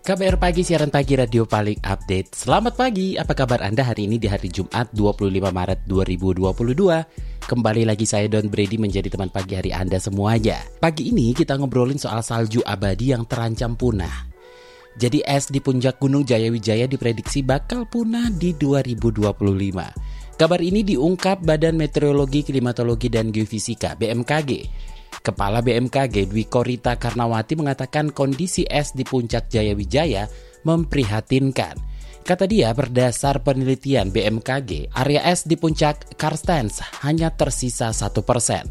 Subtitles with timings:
[0.00, 2.32] KBR Pagi, siaran pagi radio paling update.
[2.32, 7.44] Selamat pagi, apa kabar Anda hari ini di hari Jumat 25 Maret 2022?
[7.44, 10.56] Kembali lagi saya Don Brady menjadi teman pagi hari Anda semuanya.
[10.80, 14.24] Pagi ini kita ngobrolin soal salju abadi yang terancam punah.
[14.96, 19.36] Jadi es di puncak Gunung Jayawijaya diprediksi bakal punah di 2025.
[20.40, 24.64] Kabar ini diungkap Badan Meteorologi, Klimatologi, dan Geofisika BMKG
[25.20, 30.24] Kepala BMKG Dwi Korita Karnawati mengatakan kondisi es di puncak Jayawijaya
[30.64, 31.76] memprihatinkan.
[32.24, 38.64] Kata dia, berdasar penelitian BMKG, area es di puncak Karstens hanya tersisa satu persen.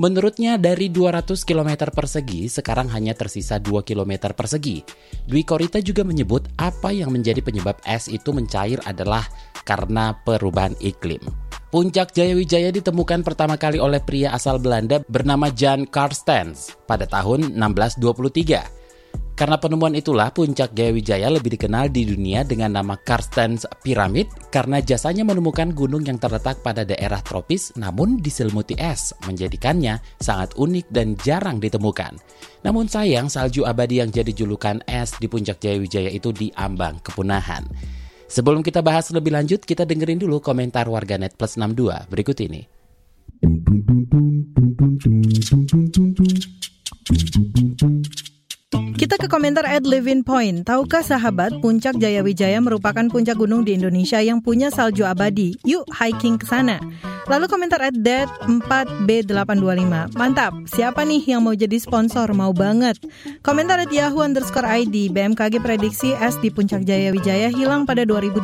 [0.00, 4.80] Menurutnya dari 200 km persegi sekarang hanya tersisa 2 km persegi.
[5.28, 9.28] Dwi Korita juga menyebut apa yang menjadi penyebab es itu mencair adalah
[9.68, 11.41] karena perubahan iklim.
[11.72, 19.32] Puncak Jayawijaya ditemukan pertama kali oleh pria asal Belanda bernama Jan Karstens pada tahun 1623.
[19.32, 25.24] Karena penemuan itulah puncak Jayawijaya lebih dikenal di dunia dengan nama Karstens Pyramid karena jasanya
[25.24, 31.56] menemukan gunung yang terletak pada daerah tropis namun diselimuti es menjadikannya sangat unik dan jarang
[31.56, 32.20] ditemukan.
[32.68, 37.64] Namun sayang salju abadi yang jadi julukan es di puncak Jayawijaya itu diambang kepunahan.
[38.32, 42.64] Sebelum kita bahas lebih lanjut, kita dengerin dulu komentar warganet plus 62 berikut ini.
[48.96, 50.64] Kita ke komentar at Living Point.
[50.64, 55.52] Tahukah sahabat, puncak Jayawijaya merupakan puncak gunung di Indonesia yang punya salju abadi.
[55.68, 56.80] Yuk hiking ke sana.
[57.30, 58.26] Lalu komentar at dead
[58.66, 60.18] 4B825.
[60.18, 62.34] Mantap, siapa nih yang mau jadi sponsor?
[62.34, 62.98] Mau banget.
[63.46, 65.14] Komentar at Yahoo underscore ID.
[65.14, 68.42] BMKG prediksi es di puncak Jaya Wijaya hilang pada 2025.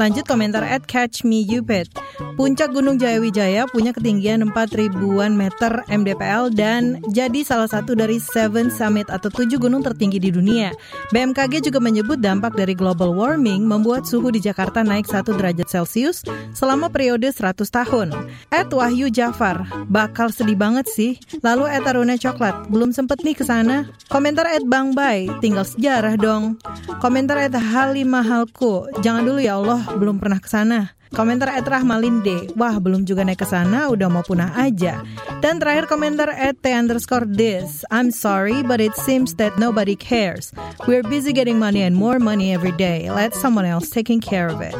[0.00, 1.92] Lanjut komentar at Catch Me Yupet.
[2.40, 8.16] Puncak Gunung Jaya Wijaya punya ketinggian 4 ribuan meter MDPL dan jadi salah satu dari
[8.16, 10.72] Seven Summit atau tujuh gunung tertinggi di dunia.
[11.12, 16.24] BMKG juga menyebut dampak dari global warming membuat suhu di Jakarta naik 1 derajat Celcius
[16.56, 18.14] selama periode 100 tahun.
[18.54, 21.18] Ed Wahyu Jafar, bakal sedih banget sih.
[21.42, 23.90] Lalu Ed Aruna Coklat, belum sempet nih ke sana.
[24.06, 26.62] Komentar Ed Bang Bay, tinggal sejarah dong.
[27.02, 30.94] Komentar Ed Halimahalku, jangan dulu ya Allah, belum pernah ke sana.
[31.14, 34.98] Komentar Ed Rahmalinde, wah belum juga naik ke sana, udah mau punah aja.
[35.38, 40.50] Dan terakhir komentar Ed T underscore this, I'm sorry but it seems that nobody cares.
[40.90, 43.14] We're busy getting money and more money every day.
[43.14, 44.74] Let someone else taking care of it.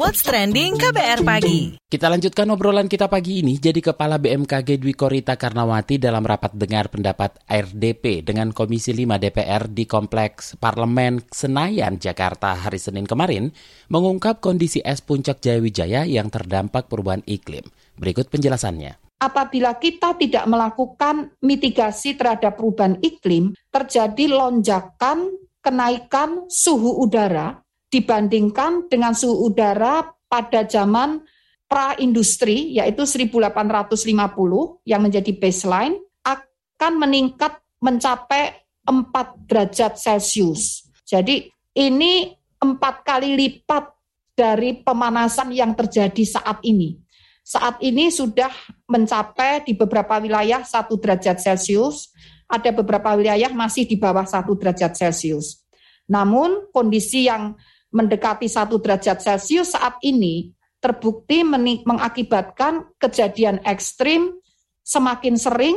[0.00, 1.76] What's Trending KBR Pagi.
[1.76, 3.60] Kita lanjutkan obrolan kita pagi ini.
[3.60, 9.68] Jadi Kepala BMKG Dwi Korita Karnawati dalam rapat dengar pendapat RDP dengan Komisi 5 DPR
[9.68, 13.52] di Kompleks Parlemen Senayan, Jakarta hari Senin kemarin
[13.92, 17.68] mengungkap kondisi es puncak Jayawijaya yang terdampak perubahan iklim.
[18.00, 25.28] Berikut penjelasannya apabila kita tidak melakukan mitigasi terhadap perubahan iklim, terjadi lonjakan
[25.60, 31.20] kenaikan suhu udara dibandingkan dengan suhu udara pada zaman
[31.66, 40.86] pra-industri, yaitu 1850 yang menjadi baseline, akan meningkat mencapai 4 derajat Celcius.
[41.06, 43.90] Jadi ini empat kali lipat
[44.34, 46.98] dari pemanasan yang terjadi saat ini.
[47.42, 48.50] Saat ini sudah
[48.86, 52.14] mencapai di beberapa wilayah satu derajat Celcius,
[52.46, 55.62] ada beberapa wilayah masih di bawah satu derajat Celcius.
[56.10, 57.54] Namun kondisi yang
[57.90, 61.44] mendekati satu derajat Celcius saat ini terbukti
[61.84, 64.40] mengakibatkan kejadian ekstrim
[64.80, 65.76] semakin sering,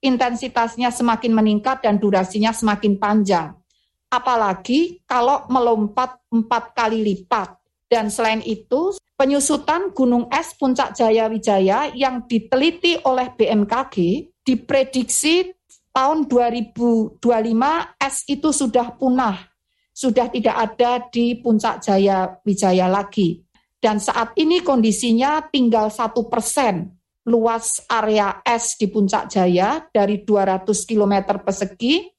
[0.00, 3.52] intensitasnya semakin meningkat dan durasinya semakin panjang.
[4.06, 7.58] Apalagi kalau melompat empat kali lipat.
[7.86, 15.54] Dan selain itu, penyusutan gunung es puncak Jaya Wijaya yang diteliti oleh BMKG diprediksi
[15.94, 17.22] tahun 2025
[18.02, 19.55] es itu sudah punah
[19.96, 23.40] sudah tidak ada di puncak Jaya Wijaya lagi.
[23.80, 26.92] Dan saat ini kondisinya tinggal satu persen
[27.24, 32.12] luas area es di puncak Jaya dari 200 km persegi,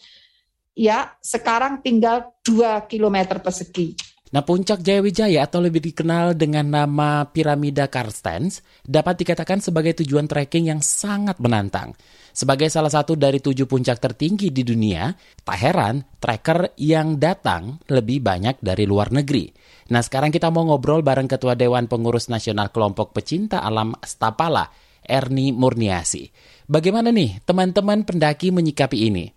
[0.73, 3.93] ya sekarang tinggal 2 km persegi.
[4.27, 10.67] Nah, puncak Jayawijaya atau lebih dikenal dengan nama Piramida Karstens dapat dikatakan sebagai tujuan trekking
[10.67, 11.95] yang sangat menantang.
[12.35, 15.15] Sebagai salah satu dari tujuh puncak tertinggi di dunia,
[15.47, 19.47] tak heran trekker yang datang lebih banyak dari luar negeri.
[19.95, 24.67] Nah, sekarang kita mau ngobrol bareng Ketua Dewan Pengurus Nasional Kelompok Pecinta Alam Stapala,
[25.07, 26.27] Erni Murniasi.
[26.67, 29.31] Bagaimana nih teman-teman pendaki menyikapi ini?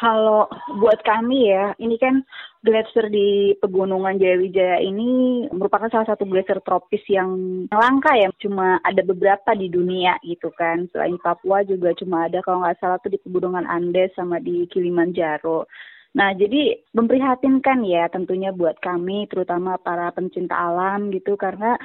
[0.00, 0.48] Kalau
[0.80, 2.24] buat kami ya, ini kan
[2.60, 8.28] glacier di pegunungan Jayawijaya ini merupakan salah satu glacier tropis yang langka ya.
[8.36, 10.84] Cuma ada beberapa di dunia gitu kan.
[10.92, 15.64] Selain Papua juga cuma ada kalau nggak salah tuh di pegunungan Andes sama di Kilimanjaro.
[16.10, 21.78] Nah, jadi memprihatinkan ya tentunya buat kami, terutama para pencinta alam gitu, karena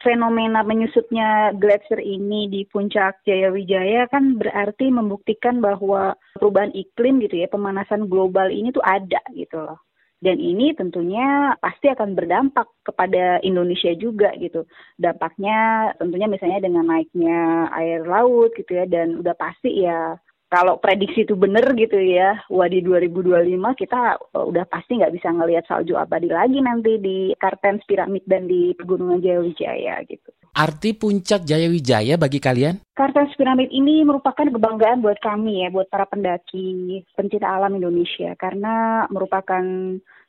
[0.00, 7.48] fenomena menyusutnya glacier ini di puncak Jayawijaya kan berarti membuktikan bahwa perubahan iklim gitu ya,
[7.52, 9.76] pemanasan global ini tuh ada gitu loh.
[10.18, 14.66] Dan ini tentunya pasti akan berdampak kepada Indonesia juga gitu.
[14.98, 20.18] Dampaknya tentunya misalnya dengan naiknya air laut gitu ya dan udah pasti ya
[20.48, 25.28] kalau prediksi itu benar gitu ya, wah di 2025 kita uh, udah pasti nggak bisa
[25.28, 30.32] ngelihat salju abadi lagi nanti di Kartens Piramid dan di Pegunungan Jayawijaya gitu.
[30.56, 32.80] Arti puncak Jayawijaya bagi kalian?
[32.96, 39.04] Kartens Piramid ini merupakan kebanggaan buat kami ya, buat para pendaki pencinta alam Indonesia karena
[39.12, 39.62] merupakan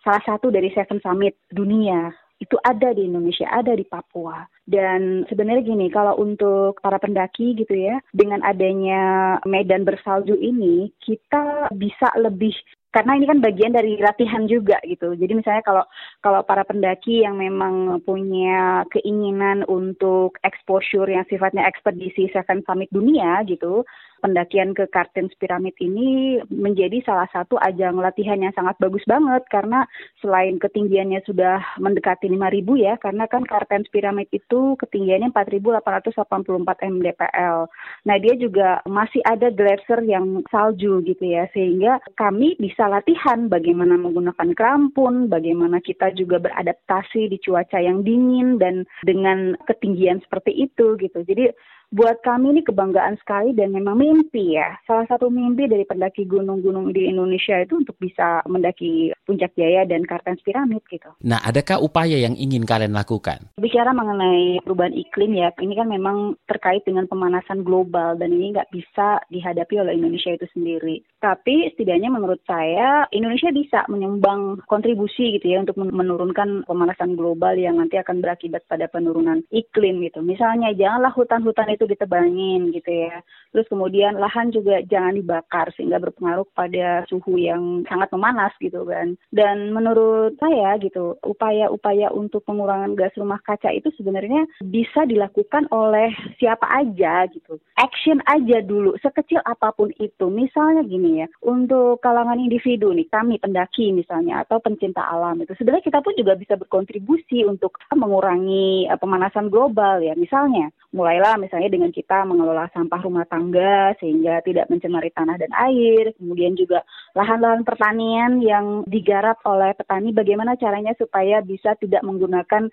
[0.04, 4.48] salah satu dari Seven Summit dunia itu ada di Indonesia, ada di Papua.
[4.64, 11.68] Dan sebenarnya gini, kalau untuk para pendaki gitu ya, dengan adanya medan bersalju ini, kita
[11.76, 12.56] bisa lebih
[12.90, 15.14] karena ini kan bagian dari latihan juga gitu.
[15.14, 15.86] Jadi misalnya kalau
[16.26, 23.46] kalau para pendaki yang memang punya keinginan untuk exposure yang sifatnya ekspedisi Seven Summit dunia
[23.46, 23.86] gitu,
[24.20, 29.88] pendakian ke Kartens Pyramid ini menjadi salah satu ajang latihan yang sangat bagus banget karena
[30.20, 37.58] selain ketinggiannya sudah mendekati 5000 ya karena kan Kartens Pyramid itu ketinggiannya 4884 mdpl.
[38.06, 43.96] Nah, dia juga masih ada glacier yang salju gitu ya sehingga kami bisa latihan bagaimana
[43.96, 51.00] menggunakan krampun, bagaimana kita juga beradaptasi di cuaca yang dingin dan dengan ketinggian seperti itu
[51.00, 51.24] gitu.
[51.24, 51.52] Jadi
[51.90, 54.78] buat kami ini kebanggaan sekali dan memang mimpi ya.
[54.86, 60.06] Salah satu mimpi dari pendaki gunung-gunung di Indonesia itu untuk bisa mendaki Puncak Jaya dan
[60.06, 61.10] Kartens Piramid gitu.
[61.26, 63.50] Nah, adakah upaya yang ingin kalian lakukan?
[63.58, 68.70] Bicara mengenai perubahan iklim ya, ini kan memang terkait dengan pemanasan global dan ini nggak
[68.74, 71.02] bisa dihadapi oleh Indonesia itu sendiri.
[71.22, 77.78] Tapi setidaknya menurut saya Indonesia bisa menyumbang kontribusi gitu ya untuk menurunkan pemanasan global yang
[77.78, 80.22] nanti akan berakibat pada penurunan iklim gitu.
[80.22, 83.22] Misalnya janganlah hutan-hutan itu ditebangin gitu ya.
[83.54, 89.16] Terus kemudian lahan juga jangan dibakar sehingga berpengaruh pada suhu yang sangat memanas gitu kan.
[89.30, 96.12] Dan menurut saya gitu, upaya-upaya untuk pengurangan gas rumah kaca itu sebenarnya bisa dilakukan oleh
[96.42, 97.62] siapa aja gitu.
[97.80, 100.28] Action aja dulu, sekecil apa pun itu.
[100.28, 105.86] Misalnya gini ya, untuk kalangan individu nih, kami pendaki misalnya atau pencinta alam itu sebenarnya
[105.86, 110.14] kita pun juga bisa berkontribusi untuk mengurangi uh, pemanasan global ya.
[110.16, 116.12] Misalnya, mulailah misalnya dengan kita mengelola sampah rumah tangga sehingga tidak mencemari tanah dan air.
[116.18, 116.82] Kemudian juga
[117.14, 122.68] lahan-lahan pertanian yang digarap oleh petani bagaimana caranya supaya bisa tidak menggunakan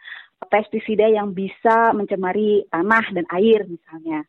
[0.48, 4.24] pestisida yang bisa mencemari tanah dan air misalnya.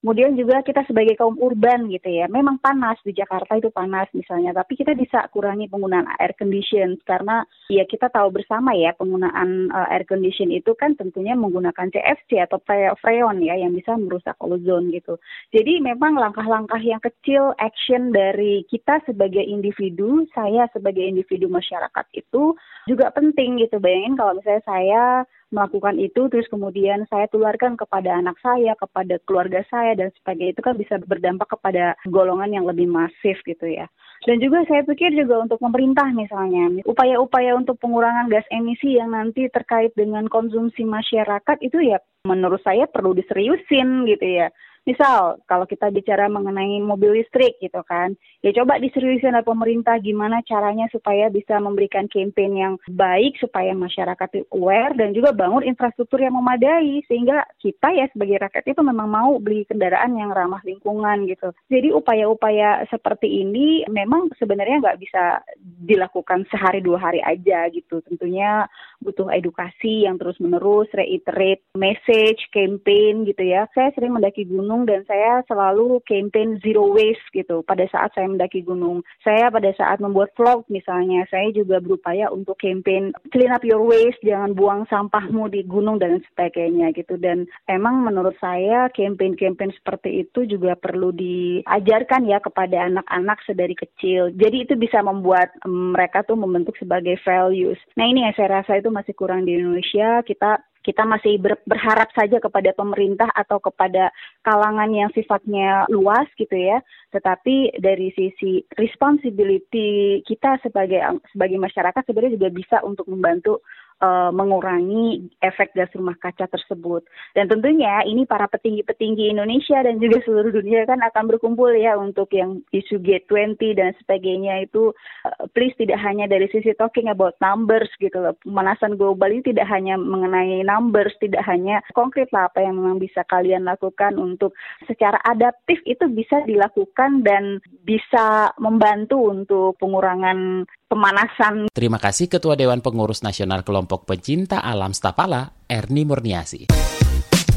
[0.00, 4.56] Kemudian juga kita sebagai kaum urban gitu ya, memang panas di Jakarta itu panas misalnya,
[4.56, 9.92] tapi kita bisa kurangi penggunaan air condition karena ya kita tahu bersama ya penggunaan uh,
[9.92, 12.56] air condition itu kan tentunya menggunakan CFC atau
[12.96, 15.20] freon ya yang bisa merusak ozon gitu.
[15.52, 22.56] Jadi memang langkah-langkah yang kecil action dari kita sebagai individu, saya sebagai individu masyarakat itu
[22.88, 23.76] juga penting gitu.
[23.76, 25.04] Bayangin kalau misalnya saya
[25.50, 30.62] melakukan itu terus kemudian saya tularkan kepada anak saya, kepada keluarga saya dan sebagainya itu
[30.62, 33.90] kan bisa berdampak kepada golongan yang lebih masif gitu ya.
[34.26, 39.48] Dan juga saya pikir juga untuk pemerintah misalnya, upaya-upaya untuk pengurangan gas emisi yang nanti
[39.48, 41.96] terkait dengan konsumsi masyarakat itu ya
[42.28, 44.52] menurut saya perlu diseriusin gitu ya.
[44.88, 50.40] Misal kalau kita bicara mengenai mobil listrik gitu kan, ya coba diseriusin oleh pemerintah gimana
[50.48, 56.32] caranya supaya bisa memberikan campaign yang baik supaya masyarakat aware dan juga bangun infrastruktur yang
[56.32, 61.52] memadai sehingga kita ya sebagai rakyat itu memang mau beli kendaraan yang ramah lingkungan gitu.
[61.68, 68.00] Jadi upaya-upaya seperti ini memang sebenarnya nggak bisa dilakukan sehari dua hari aja gitu.
[68.08, 68.64] Tentunya
[69.04, 73.68] butuh edukasi yang terus menerus, reiterate message, campaign gitu ya.
[73.76, 78.30] Saya sering mendaki gunung gunung dan saya selalu campaign zero waste gitu pada saat saya
[78.30, 79.02] mendaki gunung.
[79.26, 84.22] Saya pada saat membuat vlog misalnya, saya juga berupaya untuk campaign clean up your waste,
[84.22, 87.18] jangan buang sampahmu di gunung dan sebagainya gitu.
[87.18, 94.30] Dan emang menurut saya campaign-campaign seperti itu juga perlu diajarkan ya kepada anak-anak sedari kecil.
[94.38, 97.82] Jadi itu bisa membuat mereka tuh membentuk sebagai values.
[97.98, 100.22] Nah ini yang saya rasa itu masih kurang di Indonesia.
[100.22, 104.08] Kita kita masih ber, berharap saja kepada pemerintah atau kepada
[104.40, 106.80] kalangan yang sifatnya luas gitu ya.
[107.12, 113.60] Tetapi dari sisi responsibility kita sebagai sebagai masyarakat sebenarnya juga bisa untuk membantu
[114.00, 117.04] uh, mengurangi efek gas rumah kaca tersebut.
[117.36, 122.32] Dan tentunya ini para petinggi-petinggi Indonesia dan juga seluruh dunia kan akan berkumpul ya untuk
[122.34, 124.92] yang isu G20 dan sebagainya itu
[125.24, 128.34] uh, please tidak hanya dari sisi talking about numbers gitu loh.
[128.42, 133.22] Pemanasan global ini tidak hanya mengenai numbers, tidak hanya konkret lah apa yang memang bisa
[133.28, 134.56] kalian lakukan untuk
[134.88, 141.70] secara adaptif itu bisa dilakukan dan bisa membantu untuk pengurangan pemanasan.
[141.70, 146.66] Terima kasih Ketua Dewan Pengurus Nasional Kelompok Pencinta Alam Stapala, Erni Murniasi.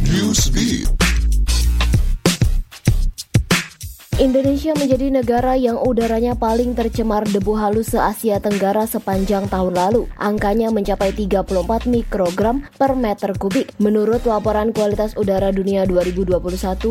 [0.05, 1.02] Newsbeat.
[4.21, 10.05] Indonesia menjadi negara yang udaranya paling tercemar debu halus se-Asia Tenggara sepanjang tahun lalu.
[10.21, 13.73] Angkanya mencapai 34 mikrogram per meter kubik.
[13.81, 16.37] Menurut laporan kualitas udara dunia 2021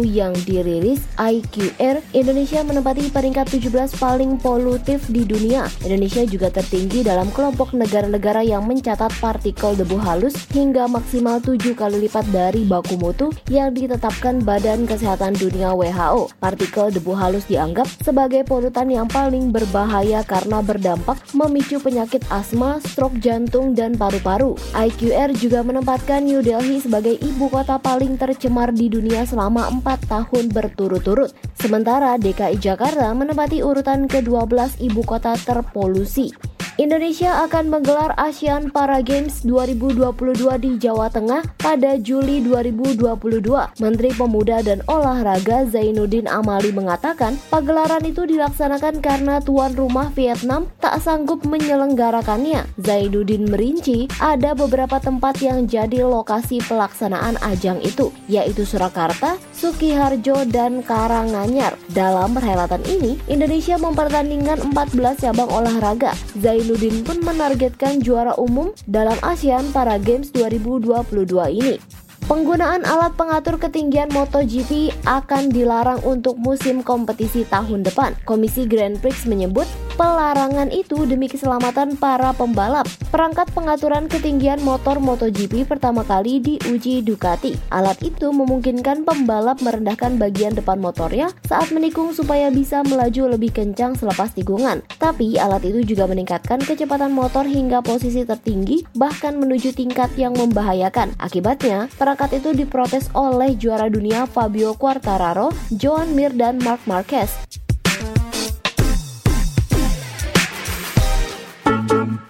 [0.02, 5.70] yang dirilis IQR, Indonesia menempati peringkat 17 paling polutif di dunia.
[5.86, 12.10] Indonesia juga tertinggi dalam kelompok negara-negara yang mencatat partikel debu halus hingga maksimal 7 kali
[12.10, 16.34] lipat dari baku mutu yang ditetapkan Badan Kesehatan Dunia WHO.
[16.42, 23.16] Partikel debu halus dianggap sebagai polutan yang paling berbahaya karena berdampak memicu penyakit asma, stroke
[23.23, 24.54] jantung, dan paru-paru.
[24.76, 30.52] IQR juga menempatkan New Delhi sebagai ibu kota paling tercemar di dunia selama empat tahun
[30.52, 31.33] berturut-turut.
[31.57, 36.51] Sementara DKI Jakarta menempati urutan ke-12 ibu kota terpolusi.
[36.80, 43.76] Indonesia akan menggelar ASEAN Para Games 2022 di Jawa Tengah pada Juli 2022.
[43.76, 50.96] Menteri Pemuda dan Olahraga Zainuddin Amali mengatakan, pagelaran itu dilaksanakan karena tuan rumah Vietnam tak
[51.04, 52.64] sanggup menyelenggarakannya.
[52.80, 60.80] Zainuddin merinci ada beberapa tempat yang jadi lokasi pelaksanaan ajang itu, yaitu Surakarta, Sukiharjo, dan
[60.80, 61.76] Karanganyar.
[61.92, 66.16] Dalam perhelatan ini, Indonesia mempertandingkan 14 cabang olahraga.
[66.40, 71.83] Zainuddin Zainuddin pun menargetkan juara umum dalam ASEAN Para Games 2022 ini.
[72.31, 78.14] Penggunaan alat pengatur ketinggian MotoGP akan dilarang untuk musim kompetisi tahun depan.
[78.23, 82.84] Komisi Grand Prix menyebut pelarangan itu demi keselamatan para pembalap.
[83.08, 87.56] Perangkat pengaturan ketinggian motor MotoGP pertama kali diuji Ducati.
[87.70, 93.96] Alat itu memungkinkan pembalap merendahkan bagian depan motornya saat menikung supaya bisa melaju lebih kencang
[93.96, 94.84] selepas tikungan.
[95.00, 101.16] Tapi alat itu juga meningkatkan kecepatan motor hingga posisi tertinggi bahkan menuju tingkat yang membahayakan.
[101.16, 107.30] Akibatnya, Perangkat itu diprotes oleh juara dunia Fabio Quartararo, Joan Mir, dan Mark Marquez.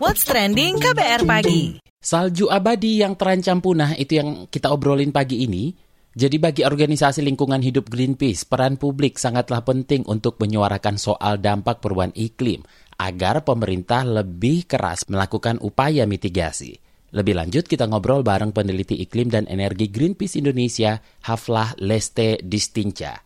[0.03, 5.71] What's Trending KBR Pagi Salju abadi yang terancam punah itu yang kita obrolin pagi ini.
[6.11, 12.11] Jadi bagi organisasi lingkungan hidup Greenpeace, peran publik sangatlah penting untuk menyuarakan soal dampak perubahan
[12.19, 12.67] iklim
[12.99, 16.83] agar pemerintah lebih keras melakukan upaya mitigasi.
[17.15, 20.99] Lebih lanjut kita ngobrol bareng peneliti iklim dan energi Greenpeace Indonesia,
[21.31, 23.23] Haflah Leste Distinca.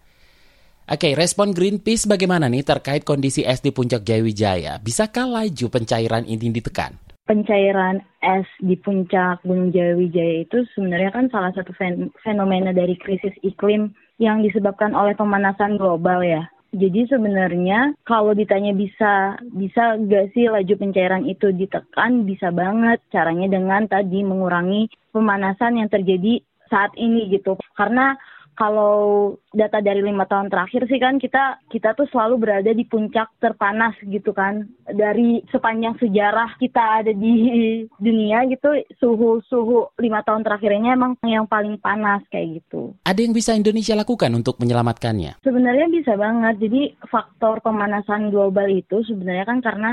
[0.86, 4.78] Oke, respon Greenpeace bagaimana nih terkait kondisi es di puncak Jayawijaya?
[4.78, 6.94] Bisakah laju pencairan ini ditekan?
[7.26, 11.74] Pencairan es di puncak Gunung Jayawijaya itu sebenarnya kan salah satu
[12.22, 16.46] fenomena dari krisis iklim yang disebabkan oleh pemanasan global ya.
[16.70, 23.50] Jadi sebenarnya kalau ditanya bisa bisa gak sih laju pencairan itu ditekan bisa banget caranya
[23.50, 26.38] dengan tadi mengurangi pemanasan yang terjadi
[26.70, 27.58] saat ini gitu.
[27.74, 28.14] Karena
[28.56, 33.28] kalau data dari lima tahun terakhir sih kan kita kita tuh selalu berada di puncak
[33.38, 37.34] terpanas gitu kan dari sepanjang sejarah kita ada di
[38.06, 42.96] dunia gitu suhu suhu lima tahun terakhir ini emang yang paling panas kayak gitu.
[43.04, 45.44] Ada yang bisa Indonesia lakukan untuk menyelamatkannya?
[45.44, 46.58] Sebenarnya bisa banget.
[46.58, 49.90] Jadi faktor pemanasan global itu sebenarnya kan karena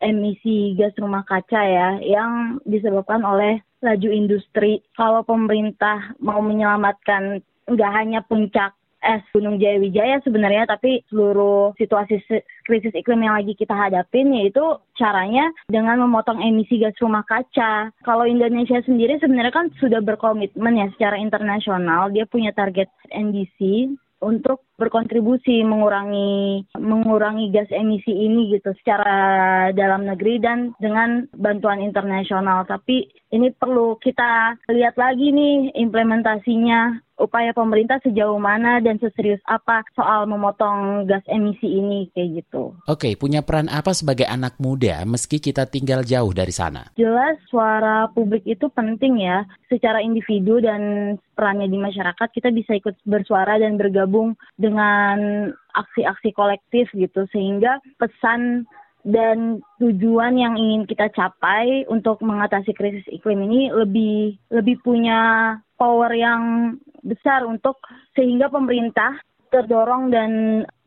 [0.00, 4.84] emisi gas rumah kaca ya yang disebabkan oleh laju industri.
[4.96, 8.74] Kalau pemerintah mau menyelamatkan nggak hanya puncak
[9.06, 12.18] es Gunung Jayawijaya sebenarnya tapi seluruh situasi
[12.66, 14.62] krisis iklim yang lagi kita hadapin yaitu
[14.98, 17.94] caranya dengan memotong emisi gas rumah kaca.
[18.02, 23.90] Kalau Indonesia sendiri sebenarnya kan sudah berkomitmen ya secara internasional dia punya target NDC
[24.24, 32.64] untuk berkontribusi mengurangi mengurangi gas emisi ini gitu secara dalam negeri dan dengan bantuan internasional.
[32.64, 39.82] Tapi ini perlu kita lihat lagi nih implementasinya upaya pemerintah sejauh mana dan seserius apa
[39.96, 42.76] soal memotong gas emisi ini kayak gitu.
[42.86, 46.92] Oke, punya peran apa sebagai anak muda meski kita tinggal jauh dari sana?
[46.94, 49.48] Jelas suara publik itu penting ya.
[49.66, 56.88] Secara individu dan perannya di masyarakat kita bisa ikut bersuara dan bergabung dengan aksi-aksi kolektif
[56.92, 58.68] gitu sehingga pesan
[59.06, 66.10] dan tujuan yang ingin kita capai untuk mengatasi krisis iklim ini lebih lebih punya power
[66.10, 66.74] yang
[67.06, 67.78] besar untuk
[68.18, 69.14] sehingga pemerintah
[69.54, 70.30] terdorong dan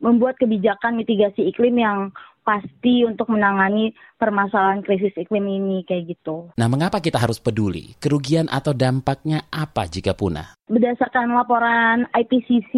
[0.04, 2.12] membuat kebijakan mitigasi iklim yang
[2.44, 6.52] pasti untuk menangani permasalahan krisis iklim ini kayak gitu.
[6.60, 7.96] Nah, mengapa kita harus peduli?
[8.00, 10.56] Kerugian atau dampaknya apa jika punah?
[10.68, 12.72] Berdasarkan laporan IPCC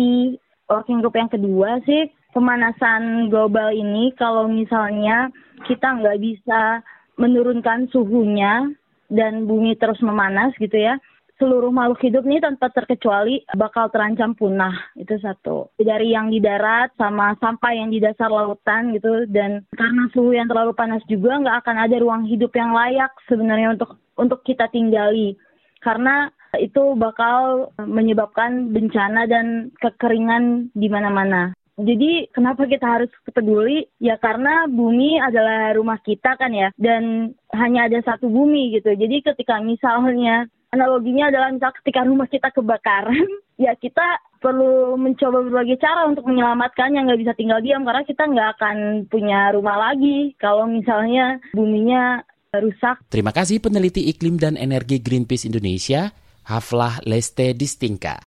[0.71, 5.29] working group yang kedua sih, pemanasan global ini kalau misalnya
[5.69, 6.83] kita nggak bisa
[7.21, 8.73] menurunkan suhunya
[9.13, 10.97] dan bumi terus memanas gitu ya,
[11.43, 16.95] seluruh makhluk hidup ini tanpa terkecuali bakal terancam punah itu satu dari yang di darat
[16.95, 21.67] sama sampai yang di dasar lautan gitu dan karena suhu yang terlalu panas juga nggak
[21.67, 25.35] akan ada ruang hidup yang layak sebenarnya untuk untuk kita tinggali
[25.83, 31.57] karena itu bakal menyebabkan bencana dan kekeringan di mana-mana.
[31.83, 33.85] Jadi kenapa kita harus peduli?
[33.99, 38.95] Ya karena bumi adalah rumah kita kan ya, dan hanya ada satu bumi gitu.
[38.95, 43.27] Jadi ketika misalnya analoginya adalah misal ketika rumah kita kebakaran,
[43.65, 48.49] ya kita perlu mencoba berbagai cara untuk menyelamatkannya, nggak bisa tinggal diam karena kita nggak
[48.59, 48.77] akan
[49.11, 52.23] punya rumah lagi kalau misalnya buminya
[52.55, 53.01] rusak.
[53.09, 56.13] Terima kasih peneliti iklim dan energi Greenpeace Indonesia,
[56.47, 58.21] Haflah Leste Distinka.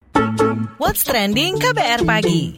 [0.81, 2.57] What's trending KBR pagi?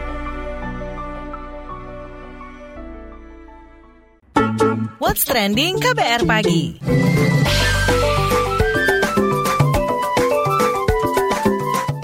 [5.11, 6.79] What's trending KBR pagi?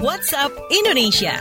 [0.04, 1.40] WhatsApp Indonesia.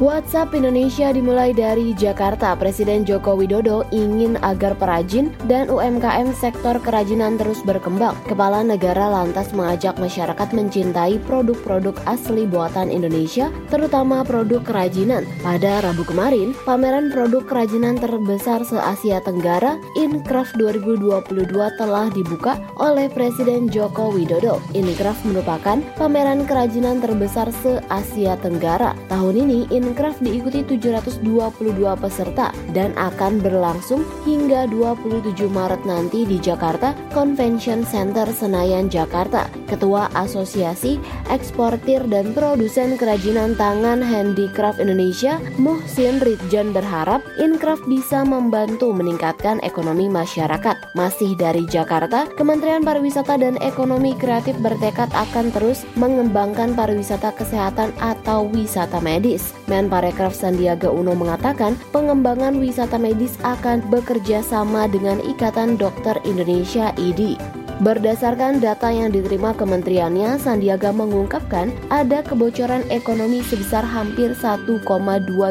[0.00, 2.56] WhatsApp Indonesia dimulai dari Jakarta.
[2.56, 8.16] Presiden Joko Widodo ingin agar perajin dan UMKM sektor kerajinan terus berkembang.
[8.24, 15.28] Kepala negara lantas mengajak masyarakat mencintai produk-produk asli buatan Indonesia, terutama produk kerajinan.
[15.44, 21.44] Pada Rabu kemarin, pameran produk kerajinan terbesar se-Asia Tenggara, Incraft 2022
[21.76, 24.64] telah dibuka oleh Presiden Joko Widodo.
[24.72, 28.96] Incraft merupakan pameran kerajinan terbesar se-Asia Tenggara.
[29.12, 36.38] Tahun ini, In Minecraft diikuti 722 peserta dan akan berlangsung hingga 27 Maret nanti di
[36.38, 39.50] Jakarta Convention Center Senayan, Jakarta.
[39.66, 48.94] Ketua Asosiasi Eksportir dan Produsen Kerajinan Tangan Handicraft Indonesia, Muhsin Ridjan berharap Incraft bisa membantu
[48.94, 50.94] meningkatkan ekonomi masyarakat.
[50.94, 58.46] Masih dari Jakarta, Kementerian Pariwisata dan Ekonomi Kreatif bertekad akan terus mengembangkan pariwisata kesehatan atau
[58.50, 59.59] wisata medis.
[59.70, 67.59] Menparekraf Sandiaga Uno mengatakan pengembangan wisata medis akan bekerja sama dengan Ikatan Dokter Indonesia IDI.
[67.80, 74.76] Berdasarkan data yang diterima kementeriannya, Sandiaga mengungkapkan ada kebocoran ekonomi sebesar hampir 1,2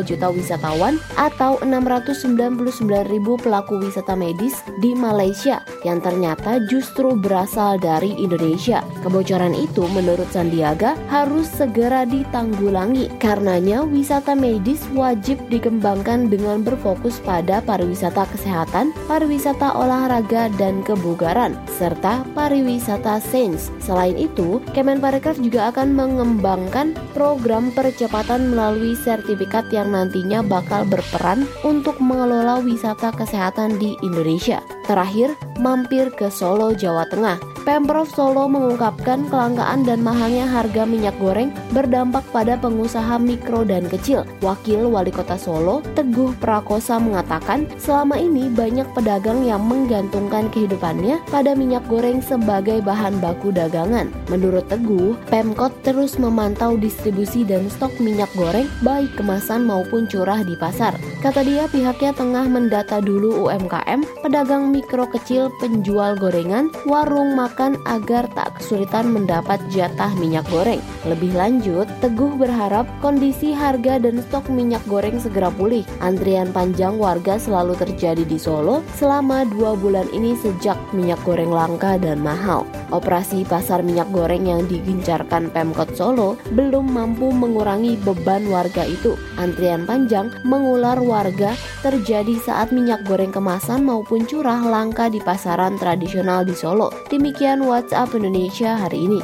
[0.06, 8.13] juta wisatawan atau 699 ribu pelaku wisata medis di Malaysia yang ternyata justru berasal dari
[8.22, 8.86] Indonesia.
[9.02, 13.10] Kebocoran itu menurut Sandiaga harus segera ditanggulangi.
[13.18, 22.18] Karenanya wisata medis wajib dikembangkan dengan berfokus pada pariwisata kesehatan, pariwisata olahraga dan kebugaran serta
[22.19, 23.71] Indonesia Pariwisata Sains.
[23.79, 31.95] Selain itu, Kemenparekraf juga akan mengembangkan program percepatan melalui sertifikat yang nantinya bakal berperan untuk
[32.03, 34.60] mengelola wisata kesehatan di Indonesia.
[34.84, 35.32] Terakhir,
[35.63, 37.39] mampir ke Solo, Jawa Tengah.
[37.67, 44.24] Pemprov Solo mengungkapkan kelangkaan dan mahalnya harga minyak goreng berdampak pada pengusaha mikro dan kecil.
[44.39, 51.54] Wakil Wali Kota Solo, Teguh Prakosa mengatakan, selama ini banyak pedagang yang menggantungkan kehidupannya pada
[51.54, 54.08] minyak goreng sebagai bahan baku dagangan.
[54.32, 60.56] Menurut Teguh, Pemkot terus memantau distribusi dan stok minyak goreng baik kemasan maupun curah di
[60.58, 60.95] pasar.
[61.19, 67.49] Kata dia pihaknya tengah mendata dulu UMKM, pedagang mikro kecil, penjual gorengan, warung makan
[67.86, 70.80] agar tak kesulitan mendapat jatah minyak goreng.
[71.08, 75.84] Lebih lanjut, Teguh berharap kondisi harga dan stok minyak goreng segera pulih.
[76.00, 82.00] Antrian panjang warga selalu terjadi di Solo selama dua bulan ini sejak minyak goreng langka
[82.00, 82.64] dan mahal.
[82.90, 89.14] Operasi pasar minyak goreng yang digencarkan Pemkot Solo belum mampu mengurangi beban warga itu.
[89.38, 91.54] Antrian panjang mengular warga
[91.86, 96.92] terjadi saat minyak goreng kemasan maupun curah langka di pasaran tradisional di Solo.
[97.39, 99.23] Demikian WhatsApp Indonesia hari ini.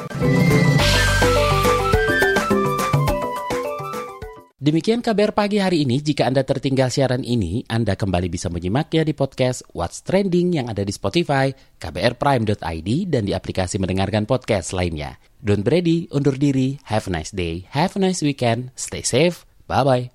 [4.56, 6.00] Demikian kabar pagi hari ini.
[6.00, 10.88] Jika Anda tertinggal siaran ini, Anda kembali bisa menyimaknya di podcast What's Trending yang ada
[10.88, 15.20] di Spotify, kbrprime.id, dan di aplikasi mendengarkan podcast lainnya.
[15.44, 20.08] Don't ready, undur diri, have a nice day, have a nice weekend, stay safe, bye-bye.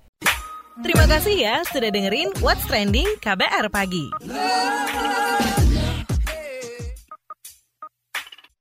[0.81, 4.09] Terima kasih ya sudah dengerin What's Trending KBR Pagi.